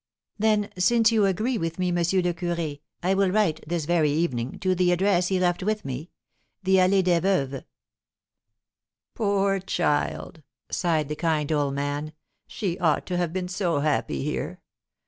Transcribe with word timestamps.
"Then, 0.39 0.71
since 0.79 1.11
you 1.11 1.27
agree 1.27 1.59
with 1.59 1.77
me, 1.77 1.89
M. 1.89 1.95
le 1.97 2.01
Curé, 2.01 2.79
I 3.03 3.13
will 3.13 3.29
write, 3.29 3.63
this 3.67 3.85
very 3.85 4.09
evening, 4.09 4.57
to 4.57 4.73
the 4.73 4.91
address 4.91 5.27
he 5.27 5.39
left 5.39 5.61
with 5.61 5.85
me, 5.85 6.09
the 6.63 6.77
Allée 6.77 7.03
des 7.03 7.21
Veuves." 7.21 7.65
"Poor 9.13 9.59
child," 9.59 10.41
sighed 10.71 11.07
the 11.07 11.15
kind 11.15 11.51
old 11.51 11.75
man, 11.75 12.13
"she 12.47 12.79
ought 12.79 13.05
to 13.05 13.17
have 13.17 13.31
been 13.31 13.47
so 13.47 13.81
happy 13.81 14.23
here! 14.23 14.59